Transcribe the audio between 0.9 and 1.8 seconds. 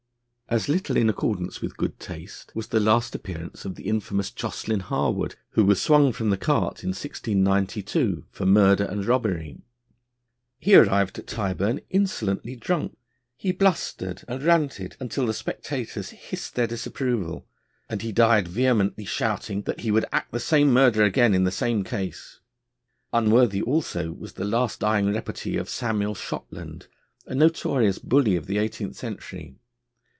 in accordance with